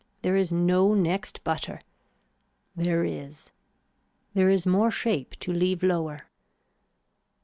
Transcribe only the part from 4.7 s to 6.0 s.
shape to leave